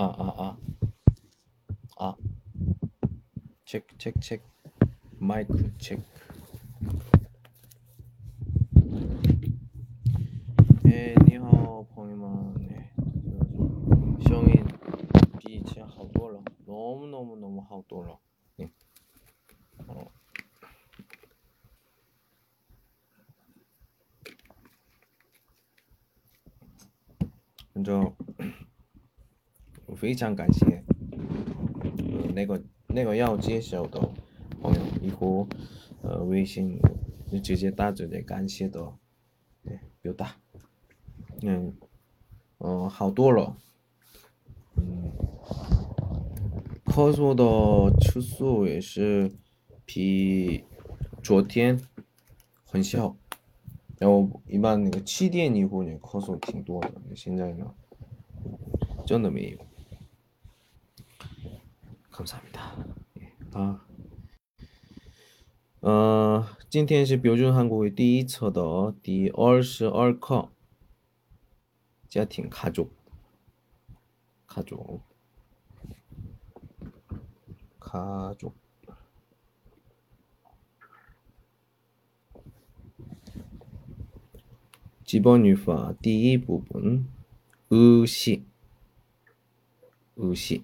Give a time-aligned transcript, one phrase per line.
[0.00, 0.56] 아, 아, 아.
[1.98, 2.14] 아.
[3.64, 4.44] 체크, 체크, 체크.
[5.18, 6.02] 마이크 체크.
[30.08, 30.82] 非常感谢
[31.98, 34.00] 呃那个那个要介绍的
[34.58, 35.46] 朋友，以后
[36.00, 36.80] 呃微信
[37.30, 38.90] 就直接打这里感谢的
[39.62, 40.34] 对表达，
[41.42, 41.74] 嗯
[42.56, 43.54] 呃好多了，
[44.76, 45.12] 嗯，
[46.86, 49.30] 咳嗽的次数也是
[49.84, 50.64] 比
[51.22, 51.78] 昨天
[52.64, 53.14] 很小，
[53.98, 57.74] 然后一般那个七点以后呢咳嗽挺多的，现在呢
[59.04, 59.67] 真的没有。
[62.17, 62.85] 감사합니다.
[63.19, 63.79] 예, 아,
[65.81, 70.49] 어, 今天是标准韩国语第一册的第二十二课，
[72.07, 72.89] 家庭 가족
[74.45, 75.01] 가족
[77.79, 78.53] 가족
[85.03, 87.07] 기본语法 第一部分
[87.69, 88.45] 의식
[90.15, 90.63] 의식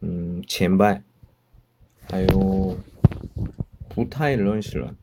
[0.00, 1.00] 嗯，前辈，
[2.08, 2.76] 还有
[3.88, 4.96] 不太认识人。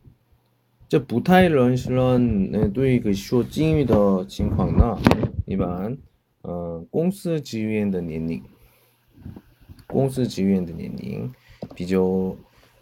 [0.89, 4.97] 这不太认识人，呃，对一个说敬语的情况呢，
[5.45, 5.97] 一般，
[6.43, 8.41] 呃，公司职员的年龄，
[9.85, 11.29] 公司职员的年龄
[11.75, 12.01] 比较，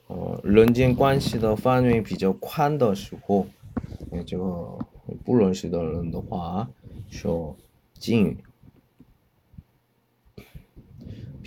[0.05, 3.47] 呃，人间关系的范围比较宽的时候，
[4.11, 4.77] 呃，这个
[5.23, 6.69] 不认识的人的话，
[7.09, 7.57] 说
[7.95, 8.37] 敬语。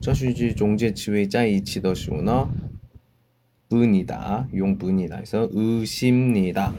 [0.00, 2.48] 这是句中介词尾在一起的时候呢，
[3.68, 6.72] 本이다用本이다 해서 의심니다.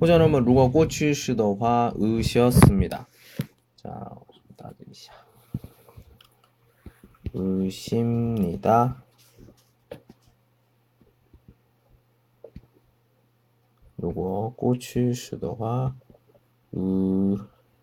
[0.00, 3.06] 或者呢么 如果 过去式的话 의셨습니다.
[3.76, 4.10] 자,
[4.56, 5.12] 따지자.
[7.32, 8.96] 의심니다.
[13.96, 15.94] 如果 过去式的话
[16.72, 17.82] 의셨습니다.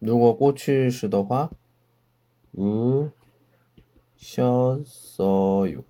[0.00, 1.50] 如果过去式的话，
[2.54, 3.12] 으셨어
[5.68, 5.84] 요。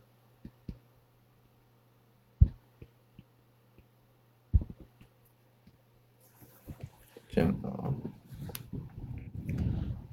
[7.29, 7.93] 这样啊，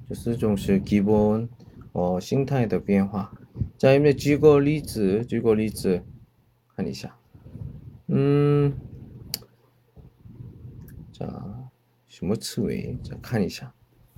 [0.08, 1.48] 这四种是基本
[1.92, 3.32] 哦心态的变化。
[3.78, 5.24] 再有没有举个例子？
[5.24, 6.04] 举个例子，
[6.74, 7.16] 看一下。
[8.08, 8.74] 嗯，
[11.12, 11.70] 자
[12.06, 12.98] 什么词尾？
[13.02, 13.74] 再看一下。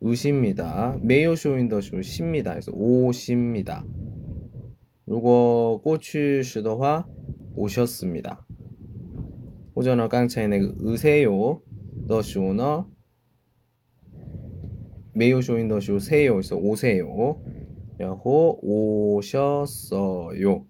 [0.00, 0.98] 의십니다.
[1.02, 2.52] 메이오 쇼인더쇼 십니다.
[2.52, 3.84] 그래서 오십니다.
[5.08, 7.06] 요거 꼬추시더화
[7.56, 8.46] 오셨습니다.
[9.76, 11.60] 호전어 깡차이네 그 의세요
[12.08, 12.88] 더쇼너
[15.14, 16.34] 메이오 쇼인더쇼 세요.
[16.34, 17.42] 그래서 오세요.
[18.00, 20.64] 야호 오셨어요.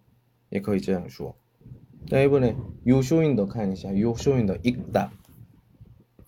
[0.53, 1.35] 예, 거의 제样 주어.
[2.09, 2.56] 자 이번에
[2.87, 4.00] 요쇼인더 칸이시야.
[4.00, 5.12] 요쇼인더 읽다.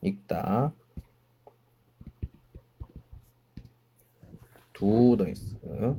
[0.02, 0.74] 읽다.
[4.81, 5.97] 두더 있어.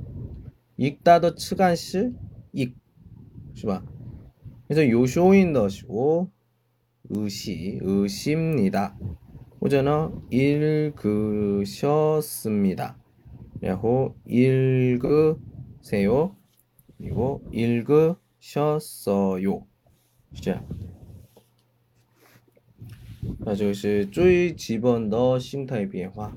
[0.76, 2.12] 읽다더 츠간시
[2.52, 2.76] 읽.
[3.55, 3.84] 是吧?
[4.69, 6.31] 그래서 요쇼인더시고
[7.10, 8.96] 의시 의십니다.
[9.60, 11.02] 호전어 읽으셨습니다.
[13.60, 15.37] 그리고 읽으세요.
[16.96, 18.19] 그리고 읽으셨어요.
[20.34, 20.62] 是这样。
[23.40, 26.37] 那就是最基本的心态变化。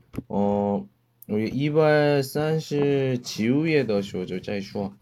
[0.28, 0.86] 哦，
[1.26, 4.92] 我一百三十七页的时候就再说。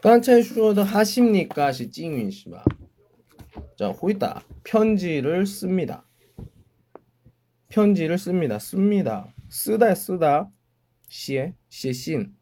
[0.00, 2.64] 刚才说的하십니까是敬语是吧？
[3.76, 6.04] 자回答편지를씁니다
[7.68, 10.50] 편지를씁니다씁니다 쓰다쓰다
[11.08, 12.34] 写写信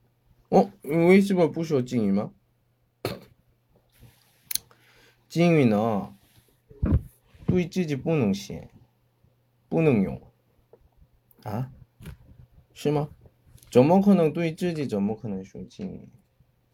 [0.49, 2.33] 哦，为什么不说敬语吗？
[5.29, 6.15] 敬语呢，
[7.47, 8.69] 对自己不能写，
[9.69, 10.21] 不能用
[11.45, 11.71] 啊？
[12.75, 13.09] 是吗？
[13.71, 16.09] 怎么可能对自己怎么可能说敬语？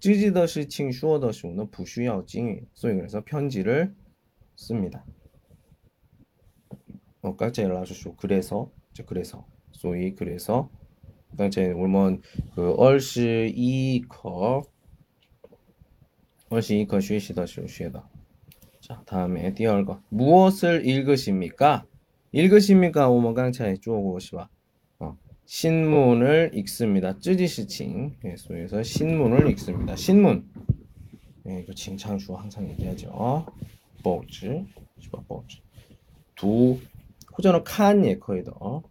[0.00, 3.94] 찌지더시 칭슈어더시 오너 부슈야오 찡이 소위 그래서 편지를
[4.56, 5.04] 씁니다.
[7.20, 10.70] 어, 까제 라주쇼 그래서 저 그래서 소위 그래서
[11.30, 12.22] 그다음 제 울먼
[12.54, 14.62] 그 얼시 이커
[16.48, 18.08] 얼시 이커 쉬시다 쉬다
[18.80, 21.84] 자 다음에 띠얼거 무엇을 읽으십니까?
[22.32, 23.08] 읽으십니까?
[23.08, 24.48] 오먼 강차에 쪼고 오시바
[25.47, 27.19] 신문을 읽습니다.
[27.19, 28.15] 쯔지시칭.
[28.25, 29.95] 예, 소에서 신문을 읽습니다.
[29.95, 30.49] 신문.
[31.47, 33.45] 예, 이거 칭찬수 항상 얘기하죠.
[34.03, 34.65] 报纸,
[35.27, 35.59] 报纸.
[36.35, 36.79] 두,
[37.37, 38.83] 호전어 칸 예커이더.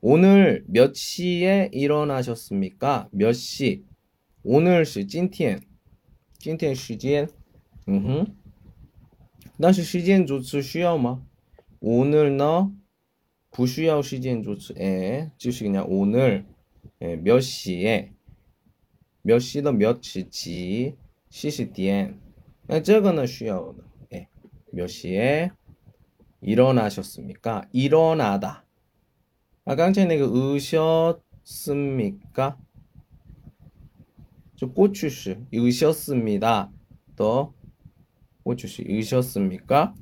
[0.00, 3.08] 오늘 몇 시에 일어나셨습니까?
[3.12, 3.84] 몇 시?
[4.42, 5.60] 오늘 시 찐티엔.
[6.38, 7.28] 찐티엔 시간.
[7.88, 8.36] 음.
[9.60, 11.22] 但是时间主词需要吗?
[11.80, 12.36] 오늘
[13.51, 16.45] 부슈야오 시즌 조츠에 즉시 그냥 오늘
[17.01, 18.13] 예, 몇 시에
[19.21, 20.95] 몇 시도 몇 시지
[21.29, 22.19] 시시디엔
[22.67, 24.27] 아, 저거는 쉬어오다 예,
[24.71, 25.51] 몇 시에
[26.41, 27.67] 일어나셨습니까?
[27.73, 28.65] 일어나다
[29.65, 32.57] 아까 전에 그 으셨습니까?
[34.55, 36.71] 저 꼬추시 으셨습니다
[37.15, 37.53] 또
[38.43, 39.95] 꼬추시 으셨습니까?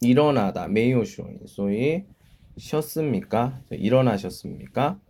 [0.00, 2.04] 일어나다 매우 쉬워요 소위
[2.56, 3.60] 쉬었습니까?
[3.70, 5.00] 일어나셨습니까?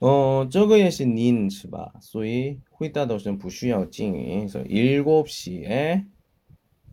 [0.00, 6.06] 어, 저거예신 닌 시바 소이 후이따더신 부슈야오 찡이 그래서 7시에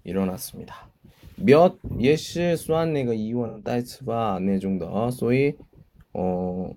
[0.04, 0.90] 일어났습니다.
[1.38, 5.54] 몇 예시 수한 내가 이원 따이츠바 내 정도 소이
[6.14, 6.72] 어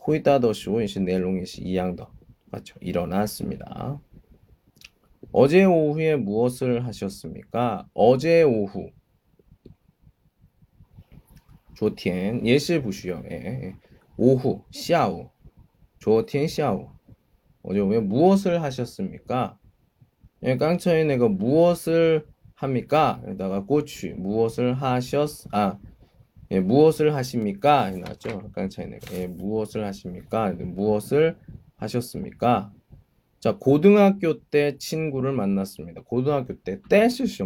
[0.00, 2.10] 후이따더시 오이시 내롱이시 네 이양더
[2.46, 2.76] 맞죠?
[2.80, 4.00] 일어났습니다.
[5.32, 7.86] 어제 오후에 무엇을 하셨습니까?
[7.92, 8.90] 어제 오후
[11.77, 13.75] 昨天也是不需要 예,
[14.17, 15.29] 오후, 下午.
[15.99, 16.89] 昨天下午.
[17.63, 19.57] 어제 오후에 무엇을 하셨습니까?
[20.43, 23.21] 예, 깡차이 내가 무엇을 합니까?
[23.25, 25.77] 여기다가 고추 무엇을 하셨 아
[26.51, 27.89] 예, 무엇을 하십니까?
[27.91, 28.51] 나왔죠?
[28.51, 30.51] 깡차이 내가 예, 무엇을 하십니까?
[30.53, 31.37] 무엇을
[31.77, 32.71] 하셨습니까?
[33.39, 36.01] 자, 고등학교 때 친구를 만났습니다.
[36.03, 37.45] 고등학교 때, 때시什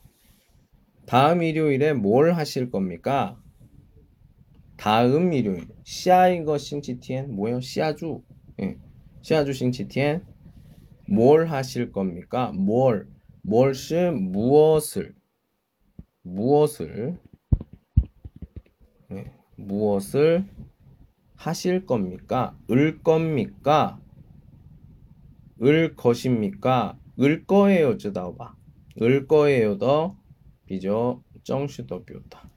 [1.05, 3.41] 다음 일요일에 뭘 하실 겁니까?
[4.77, 5.67] 다음 일요일.
[5.83, 7.61] 시아이거 싱치티엔 뭐요?
[7.61, 8.21] 시아주.
[8.61, 8.77] 예.
[9.21, 10.25] 시아주 싱치티엔
[11.07, 12.51] 뭘 하실 겁니까?
[12.53, 13.07] 뭘.
[13.43, 15.15] 뭘시 무엇을
[16.23, 17.19] 무엇을
[19.11, 19.31] 예.
[19.57, 20.45] 무엇을
[21.35, 22.57] 하실 겁니까?
[22.69, 23.99] 을 겁니까?
[25.61, 26.97] 을 것입니까?
[27.19, 28.55] 을 거예요, 쯔다오바.
[29.01, 30.20] 을 거예요, 더.
[30.70, 32.50] 비교 정슈더 뷰다.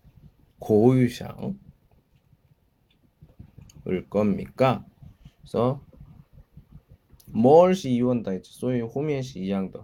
[0.60, 1.58] 고유상
[3.88, 4.86] 을 겁니까?
[5.42, 5.82] 그래서
[7.28, 8.52] 뭘是 이원다 했지.
[8.52, 9.84] 所以后面是一样的.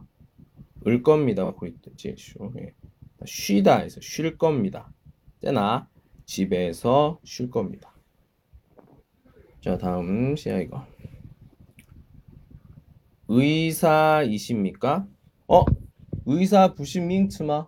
[0.88, 1.52] 을 겁니다.
[1.52, 2.52] 会结束.
[2.58, 2.74] 예.
[3.26, 4.92] 쉬다 해서 쉴 겁니다.
[5.42, 5.90] 잖아.
[6.26, 7.94] 집에서 쉴 겁니다.
[9.62, 10.86] 자, 다음 시야 이거.
[13.28, 15.08] 의사이십니까?
[15.48, 15.66] 어?
[16.26, 17.68] 의사 부신 밍츠마?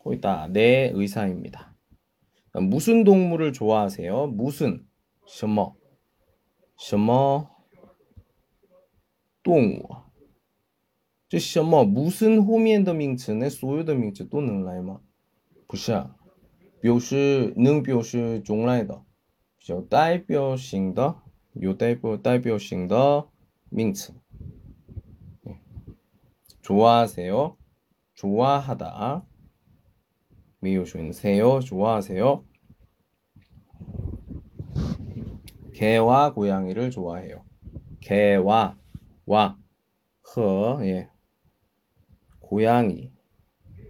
[0.00, 1.74] 거기다네의사입니다
[2.52, 4.28] 무슨 동물을 좋아하세요?
[4.28, 4.86] 무슨
[5.26, 5.76] 什么
[6.76, 7.50] 什么
[9.42, 9.96] 动物
[11.28, 15.00] 这什么무슨后面的名词那所有的名词都能来吗？
[15.66, 16.16] 不是啊。
[16.78, 19.02] 表示能表示种类的，
[19.66, 21.16] 有代表性的，
[21.54, 23.26] 有代表代表性的
[23.70, 24.14] 名词。
[26.62, 29.26] 좋아하세요좋아하다
[30.61, 32.45] 미우신세요 좋아하세요?
[35.73, 37.43] 개와 고양이를 좋아해요.
[37.99, 38.77] 개와
[39.25, 39.57] 와,
[40.35, 41.09] 허, 예.
[42.39, 43.11] 고양이.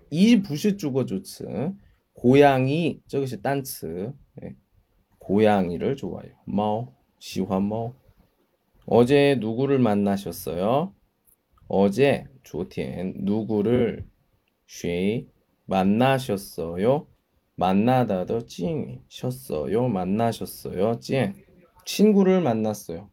[0.09, 1.73] 이 부시 주거 조츠.
[2.13, 4.13] 고양이, 저것이 단츠.
[4.43, 4.55] 예.
[5.19, 6.35] 고양이를 좋아해요.
[6.45, 7.95] 마오, 시환 마오.
[8.85, 10.93] 어제 누구를 만나셨어요?
[11.67, 14.05] 어제 조티엔 누구를
[14.65, 15.27] 쉬
[15.70, 17.06] 만나셨어요?
[17.56, 19.88] 만나다도 찡셨어요?
[19.88, 21.00] 만나셨어요?
[21.00, 21.34] 찡
[21.84, 23.10] 친구를 만났어요.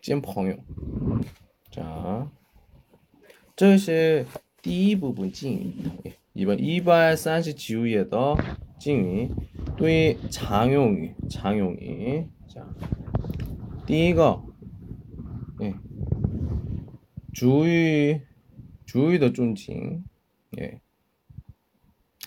[0.00, 0.56] 찡朋友
[1.70, 2.30] 자,
[3.56, 4.26] 这是
[4.62, 6.12] 第一部分敬语。
[6.34, 8.36] 이번 2발39页的
[8.78, 9.30] 징위
[9.76, 12.66] 또이 장용이 장용이 자,
[13.86, 14.42] 第一个
[15.60, 15.74] 예.
[17.32, 18.22] 주의
[18.86, 20.04] 주의的 존칭
[20.58, 20.80] 예.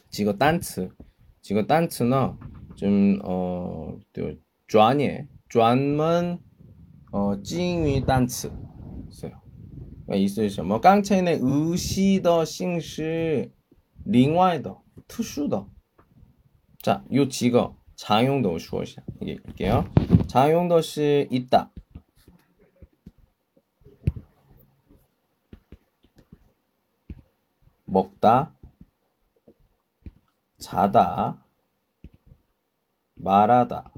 [0.10, 0.92] 几个单词，
[1.42, 2.38] 几个单词呢，
[2.76, 2.88] 就
[4.68, 6.40] 专业专门
[7.12, 8.52] 呃敬语单词，
[9.12, 9.32] 是
[10.18, 10.80] 意思是什么？
[10.80, 13.52] 刚才那의시的姓氏
[14.04, 15.68] 另外的、特殊的，
[16.82, 19.86] 자有几个常用的说一下，给给啊，
[20.28, 21.70] 常用的是있다
[27.88, 28.50] 먹다
[30.61, 31.45] 자다,
[33.15, 33.93] 말하다.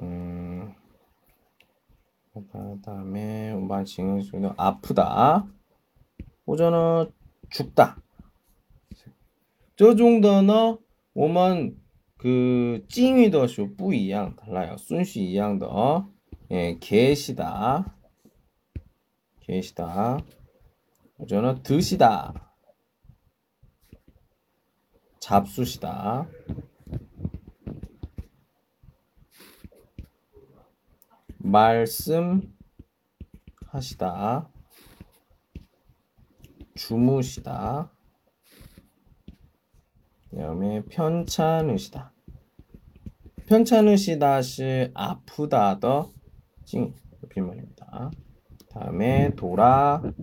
[0.00, 0.74] 음,
[2.32, 5.46] 그다음에 음반 징은 소리는 아프다.
[6.46, 7.12] 오전은
[7.50, 8.00] 죽다.
[9.76, 10.78] 저 정도는
[11.14, 11.76] 오만
[12.16, 14.76] 그 찡이더 쇼뿌 이양 달라요.
[14.78, 16.10] 순시 이양더
[16.50, 17.96] 예, 계시다.
[19.40, 20.18] 계시다.
[21.18, 22.49] 오전은 드시다.
[25.20, 26.26] 잡수시다.
[31.38, 32.50] 말씀하시다.
[36.74, 37.92] 주무시다.
[40.30, 42.12] 그다음에 편찮으시다.
[43.46, 46.94] 편찮으시다 시 아프다 더찡
[47.28, 48.10] 빈말입니다.
[48.70, 50.14] 다음에 돌아가시다.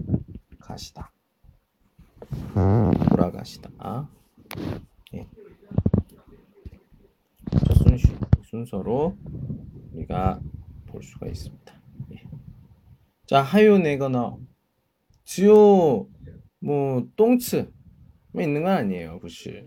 [3.10, 4.10] 돌아가시다.
[5.14, 5.28] 예.
[7.66, 8.08] 저 순시,
[8.46, 9.18] 순서로
[9.94, 10.42] 우리가
[10.88, 11.74] 볼 수가 있습니다.
[12.14, 12.24] 예.
[13.26, 14.38] 자, 하요 내거나
[15.26, 16.10] 지오
[16.60, 17.72] 뭐 똥츠
[18.32, 19.66] 뭐 있는 건 아니에요, 그시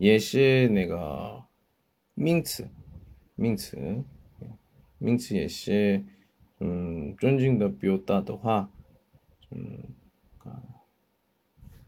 [0.00, 1.46] 예시 내가
[2.14, 2.68] 민츠
[3.36, 3.76] 민츠
[4.98, 5.42] 민츠 예.
[5.42, 6.04] 예시
[6.62, 8.68] 음 존징 더 비오다 더화
[9.52, 9.97] 음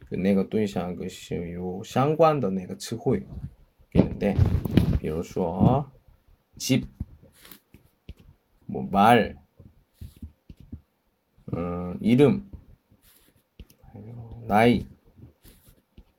[0.10, 3.26] 跟那个对象个是有相关的那个词汇，
[3.92, 4.36] 对不对？
[5.00, 5.92] 比如说，
[6.58, 6.88] 집
[8.68, 9.36] 뭐， 말，
[11.52, 12.50] 嗯，이름
[13.82, 14.86] 还有나이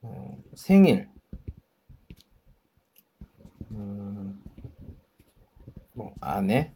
[0.02, 1.09] 음， 생 일。
[3.73, 4.43] 음,
[5.93, 6.73] 뭐 안에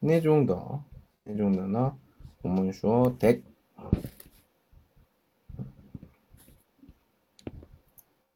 [0.00, 0.82] 네 정도
[1.24, 1.92] 네 정도는
[2.42, 3.42] 본문쇼 덱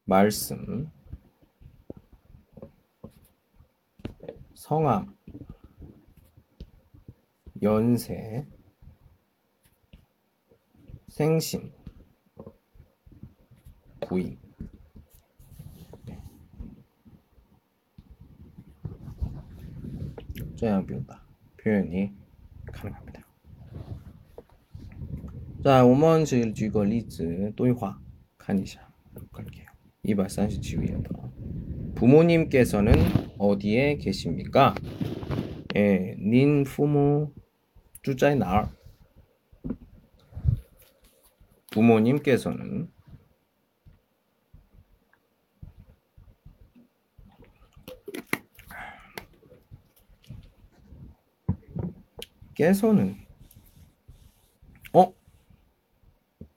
[0.07, 0.91] 말씀
[4.53, 5.15] 성함
[7.61, 8.45] 연세
[11.07, 11.71] 생신
[14.01, 14.37] 부인
[20.55, 21.21] 这样表达
[21.57, 22.13] 표현이
[22.67, 23.21] 가능합니다.
[25.61, 28.01] 자, 我们举个例子对话
[28.37, 28.86] 看一下
[30.14, 30.26] 볼게요.
[30.26, 31.32] 237页더
[31.94, 32.94] 부모님께서는
[33.38, 34.74] 어디에 계십니까?
[35.76, 37.32] 예, 닌 부모
[38.02, 38.68] 주자의 날
[41.70, 42.90] 부모님께서는
[52.54, 53.16] 깨서는
[54.92, 55.14] 어?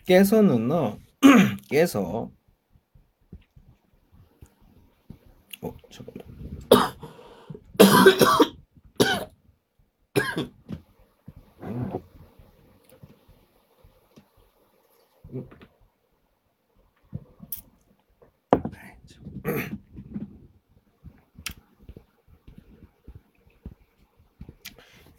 [0.06, 0.98] 깨서는 어
[1.70, 2.32] 깨서
[5.62, 6.32] 어 잠깐만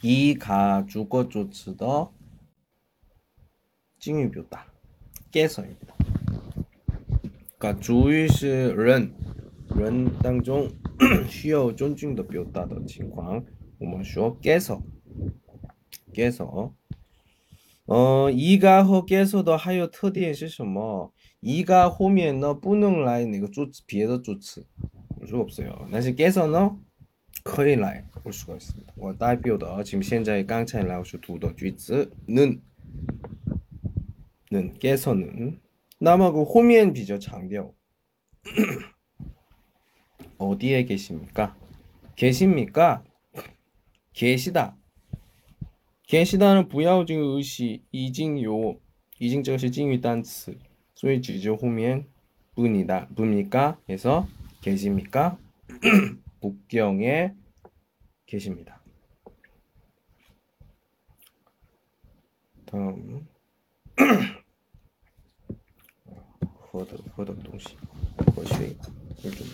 [0.03, 2.13] 이 가주거 조츠더
[3.99, 4.71] 찡유표다
[5.31, 5.95] 깨서입니다.
[7.57, 9.13] 그러니까 주의是 人
[9.75, 10.69] 人当中
[11.27, 13.43] 需要尊敬的表达的情况，
[13.79, 14.83] 我们说깨서
[16.13, 16.73] 깨서
[17.87, 21.11] 어 이가 和 깨서도 还有特点是什么？
[21.41, 24.65] 이가 后面呢不能来那个助词别的助词，
[25.25, 25.87] 수 없어요。
[25.91, 26.77] 但是 깨서는
[27.43, 28.93] 可以来볼 수가 있습니다.
[28.95, 32.61] 我代表的 지금 현재 刚才老师读的句子는
[34.51, 35.59] 는 깨서는
[35.99, 37.75] 남하고 호면 비저 장벽
[40.37, 41.57] 어디에 계십니까?
[42.15, 43.03] 계십니까?
[44.13, 44.77] 계시다.
[46.07, 48.79] 계시다는 부야오징 의시 이징요
[49.19, 50.57] 이징这是 징위 단词
[50.95, 52.07] 所以只就后面
[52.55, 53.09] 분이다.
[53.15, 53.77] 뭡니까?
[53.89, 54.27] 해서
[54.61, 55.37] 계십니까?
[56.42, 57.34] 북경에
[58.26, 58.82] 계십니다.
[62.66, 63.26] 다음
[66.72, 67.76] 허덕 허덕 동시
[68.34, 69.46] 거시좀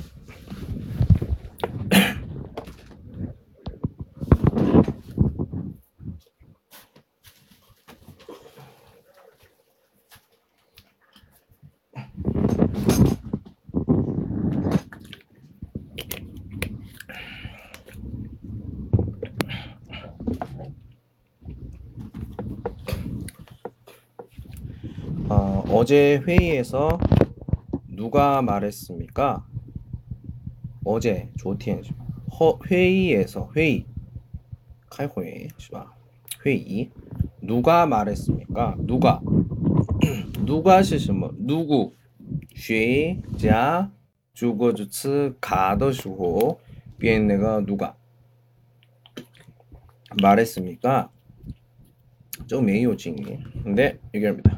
[25.71, 26.99] 어제 회의에서
[27.87, 29.47] 누가 말했습니까?
[30.83, 31.83] 어제 조티엔
[32.71, 33.85] 회의에서 회의.
[34.89, 35.49] 칼호에
[36.47, 36.91] 회의.
[37.43, 38.77] 누가 말했습니까?
[38.79, 39.21] 누가?
[40.47, 41.93] 누가 시시뭐 누구?
[42.57, 43.93] 쉐자
[44.33, 46.61] 주거주츠 가더시호.
[46.99, 47.95] 비엔네가 누가?
[50.23, 51.11] 말했습니까?
[52.47, 53.23] 좀 매우 징이.
[53.63, 54.58] 근데 네, 얘기합니다.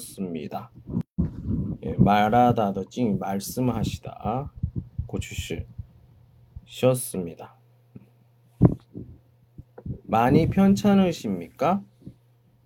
[1.84, 4.52] 예, 말하다 더찡 말씀하시다
[5.06, 5.64] 고추시
[6.64, 7.56] 셨습니다.
[10.02, 11.82] 많이 편찮으십니까?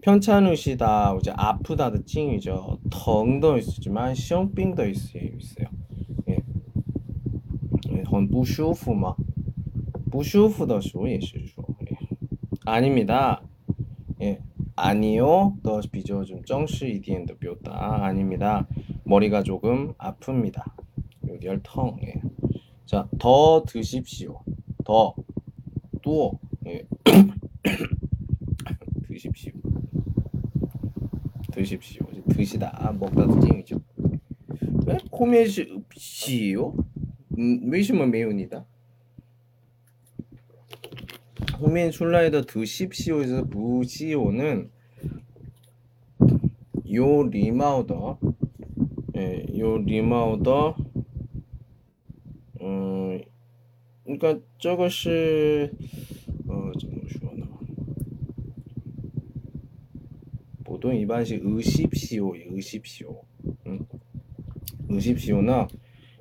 [0.00, 2.78] 편찮으시다 이제 아프다도 찡이죠.
[2.90, 5.22] 덩도 있지만 시험빙도 있어요.
[5.24, 5.68] 있어요.
[6.28, 6.38] 예.
[8.04, 9.14] 很不舒服吗?
[10.10, 11.96] 不舒服的时候也是说 예.
[12.64, 13.42] 아닙니다.
[14.23, 14.39] 예.
[14.77, 15.57] 아니요.
[15.63, 18.05] 더 비교 좀 정시 이디엔더 뼈다.
[18.05, 18.65] 아닙니다.
[19.03, 20.63] 머리가 조금 아픕니다.
[21.27, 21.97] 요디얼 텅.
[22.03, 22.21] 예.
[22.85, 24.39] 자, 더 드십시오.
[24.85, 25.13] 더.
[26.01, 26.39] 또.
[26.67, 26.87] 예.
[29.09, 29.51] 드십시오.
[31.51, 32.05] 드십시오.
[32.29, 32.93] 드시다.
[32.97, 33.81] 먹다 찡이죠.
[34.85, 36.73] 왜 코메시요?
[37.37, 38.65] 음, 왜시면 매운이다.
[41.63, 44.69] 호민 슐라이더 두 십시오에서 무시오는
[46.93, 48.19] 요 리마우더
[49.15, 50.75] 예, 요 리마우더
[52.59, 53.17] 어,
[54.03, 55.71] 그러니까 저것이
[56.49, 57.45] 어, 잠시만요.
[60.65, 63.21] 보통 일반식 의십시오, 의십시오,
[63.67, 63.79] 응?
[64.89, 65.69] 의십시오나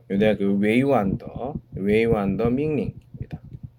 [0.08, 3.01] 요대학 그 웨이완더, 웨이완더 밍링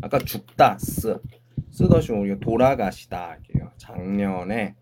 [0.00, 1.20] 아까 죽다 쓰
[1.70, 3.70] 쓰더시 우리가 돌아가시다 할게요.
[3.76, 4.74] 작년에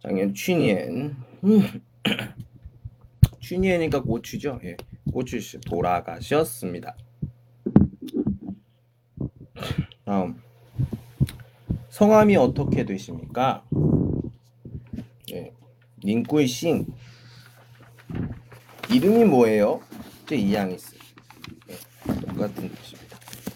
[0.00, 1.16] 작년 취년
[3.40, 4.60] 취년이니까 고추죠.
[4.64, 4.76] 예,
[5.12, 6.96] 고추 돌아가셨습니다.
[10.04, 10.40] 다음
[11.88, 13.64] 성함이 어떻게 되십니까?
[15.32, 15.52] 예,
[16.02, 16.86] 닝구이싱
[18.90, 19.80] 이름이 뭐예요?
[20.26, 20.96] 제 이양이스
[21.70, 21.74] 예,
[22.20, 23.03] 똑같은 뜻입니다.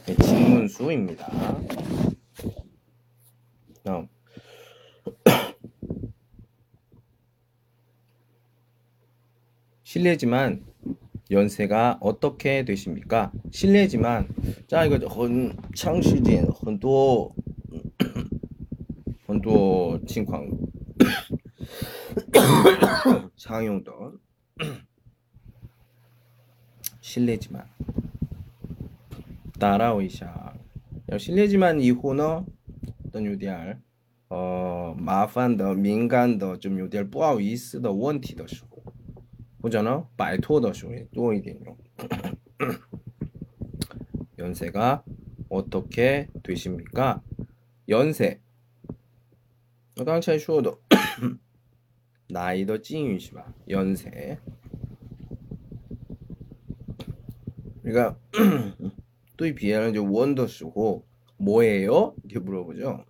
[0.08, 1.28] 네, 직문수입니다.
[3.84, 4.08] 다음
[9.84, 10.64] 실례지만
[11.30, 13.32] 연세가 어떻게 되십니까?
[13.52, 14.28] 실례지만
[14.68, 17.34] 자 이거 很长时间很多
[19.28, 20.46] 很多情况
[23.36, 23.92] 常用的
[27.02, 27.68] 실례지만
[29.59, 30.55] 따라오이샤
[31.19, 32.47] 실례지만 이 호너
[33.07, 33.81] 어떤 요디알
[34.31, 38.67] 어 마판더 민간더 좀 요디알 뿌아우 이스더 원티더 쇼.
[39.61, 40.09] 보잖아?
[40.17, 41.77] 말토더 쇼에 또 이게요
[44.39, 45.03] 연세가
[45.49, 47.23] 어떻게 되십니까?
[47.89, 48.41] 연세.
[50.05, 50.79] 깡차이 쇼더.
[52.31, 54.39] 나이더 찡이시바 연세.
[57.83, 58.19] 그러니까
[59.39, 61.07] 또 이 비아는 이제 원도 쓰고
[61.39, 62.15] 뭐예요?
[62.25, 63.05] 이렇게 물어보죠.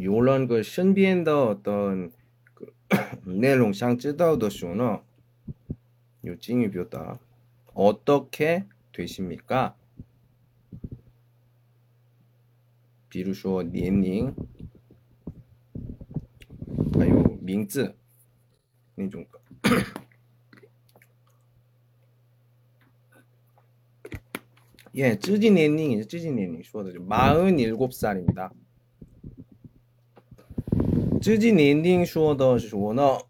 [0.00, 2.12] 요런 그 신비엔더 어떤
[2.54, 2.72] 그
[3.26, 5.02] 내용 상지다우더 쇼너
[6.26, 7.18] 요 찡이 뷰다
[7.74, 9.74] 어떻게 되십니까?
[13.08, 14.36] 비루쇼 니엔닝
[17.00, 17.92] 아유 밍즈
[18.96, 19.26] 那种
[24.98, 26.98] 예, 쯔지네님, 쯔지네님, 쇼더죠.
[27.06, 28.50] 47살입니다.
[31.22, 33.20] 쯔지네님 쇼더 쇼너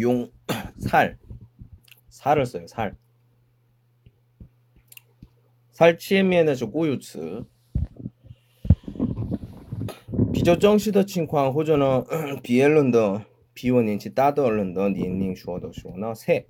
[0.00, 0.28] 용,
[0.78, 1.16] 살.
[2.08, 2.96] 살을 써요, 살.
[5.70, 7.44] 살치에면은 꼬유츠.
[10.32, 12.04] 비저정시더 칭광 호전어
[12.42, 13.24] 비엘런더
[13.54, 16.48] 비원인치 따더얼런더 니닝 쇼더 쇼너 새.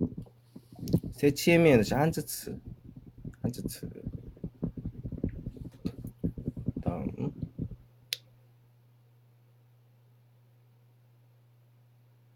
[1.12, 2.58] 새치에면은 한쯔츠.
[3.42, 4.09] 한쯔츠.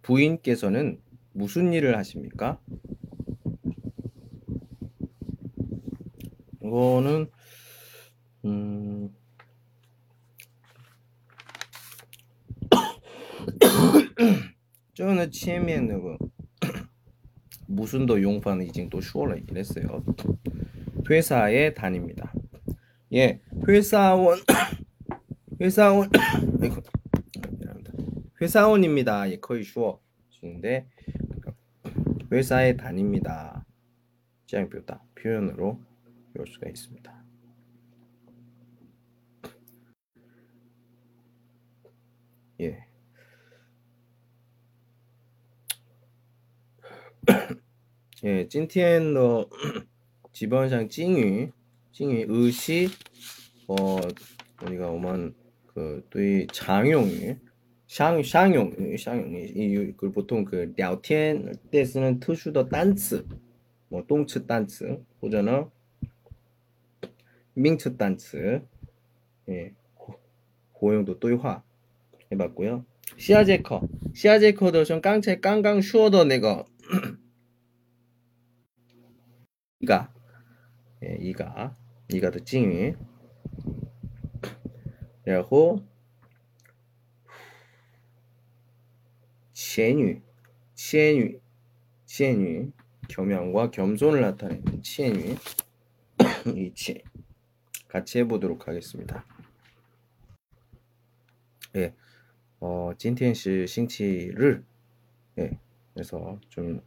[0.04, 1.00] 부인께서는
[1.32, 2.60] 무슨 일을 하십니까?
[6.62, 7.26] 이거는
[8.44, 9.14] 음,
[14.94, 16.18] 저는 치에미에는
[17.66, 20.04] 무슨 더 용판은 이징 또 슈어라 이랬어요.
[21.10, 22.32] 회사에 다닙니다.
[23.12, 24.38] 예, 회사원
[25.60, 26.10] 회사원
[28.44, 29.30] 회사원입니다.
[29.30, 29.98] 예, 거의 주어.
[30.28, 30.86] 주는데
[32.30, 33.64] 회사에 다닙니다.
[34.44, 35.80] 시장 표다 표현으로
[36.34, 37.24] 외울 수가 있습니다.
[42.60, 42.86] 예.
[48.24, 49.48] 예, 찐티엔더
[50.34, 51.50] 지번상 찡위
[51.92, 52.88] 찡위 의시
[53.68, 53.96] 어
[54.62, 55.34] 우리가 오만
[55.68, 57.36] 그 또이 장용이
[57.93, 63.25] 商商用语、商用语，이 그 보통 그 聊天때 쓰는 特殊的单词，
[63.89, 65.71] 뭐动词单词或者呢
[67.53, 68.61] 名词单词，
[69.47, 69.73] 예,
[70.71, 71.63] 고용도 对话
[72.31, 72.85] 해봤고요.
[73.17, 73.81] 시아제커,
[74.13, 76.63] 시아제커도 좀 깡체 깡깡 슈어더 내가
[79.79, 80.13] 이가,
[81.03, 81.75] 예, 이가,
[82.13, 82.93] 이가 더 찡이.
[89.74, 90.20] 치엔유,
[90.76, 91.40] 치엔유,
[92.06, 92.70] 치엔유,
[93.08, 95.34] 겸양과 겸손을 나타내는 치엔유,
[96.54, 97.02] 이치
[97.88, 99.24] 같이 해보도록 하겠습니다.
[101.74, 101.92] 예,
[102.60, 104.64] 어, 찐텐시 싱치를
[105.38, 105.58] 예,
[105.92, 106.80] 그래서 좀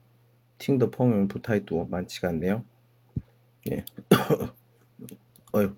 [0.58, 2.64] 팅더 펑을 부타이도 많지가 않네요.
[3.70, 3.84] 예,
[5.52, 5.76] 어휴,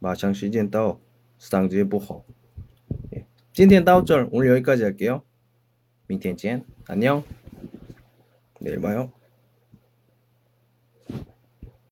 [0.00, 1.00] 마상 시즌 따오,
[1.38, 2.24] 스당지에 보호.
[3.14, 5.22] 예, 찐텐 따오절 오늘 여기까지 할게요.
[6.11, 6.63] 明天见.
[6.87, 7.23] 안녕.
[8.59, 9.11] 내일 봐요.